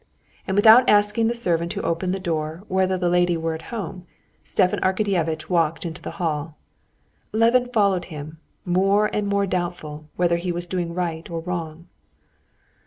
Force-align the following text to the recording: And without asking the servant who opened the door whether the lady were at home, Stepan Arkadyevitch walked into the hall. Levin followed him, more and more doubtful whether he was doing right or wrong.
And 0.47 0.55
without 0.55 0.89
asking 0.89 1.27
the 1.27 1.35
servant 1.35 1.73
who 1.73 1.81
opened 1.81 2.11
the 2.11 2.19
door 2.19 2.63
whether 2.67 2.97
the 2.97 3.07
lady 3.07 3.37
were 3.37 3.53
at 3.53 3.61
home, 3.69 4.07
Stepan 4.43 4.79
Arkadyevitch 4.79 5.47
walked 5.47 5.85
into 5.85 6.01
the 6.01 6.09
hall. 6.17 6.57
Levin 7.33 7.67
followed 7.71 8.05
him, 8.05 8.39
more 8.65 9.11
and 9.15 9.27
more 9.27 9.45
doubtful 9.45 10.09
whether 10.15 10.37
he 10.37 10.51
was 10.51 10.65
doing 10.65 10.95
right 10.95 11.29
or 11.29 11.41
wrong. 11.41 11.87